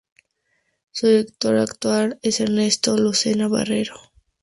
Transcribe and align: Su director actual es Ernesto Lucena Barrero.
Su 0.89 1.05
director 1.09 1.57
actual 1.59 2.17
es 2.23 2.39
Ernesto 2.39 2.97
Lucena 2.97 3.47
Barrero. 3.47 3.93